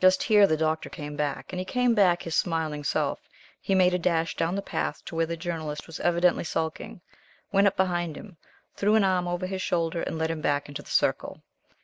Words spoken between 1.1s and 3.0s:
back, and he came back his smiling